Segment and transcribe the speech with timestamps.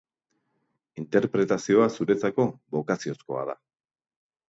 [1.01, 3.61] Interpretazioa zuretzako bokaziozkoa da.